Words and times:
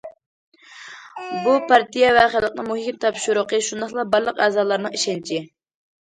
بۇ، 1.41 1.51
پارتىيە 1.71 2.07
ۋە 2.17 2.23
خەلقنىڭ 2.35 2.65
مۇھىم 2.69 2.97
تاپشۇرۇقى، 3.05 3.59
شۇنداقلا 3.67 4.05
بارلىق 4.15 4.41
ئەزالارنىڭ 4.47 4.97
ئىشەنچى. 5.01 5.39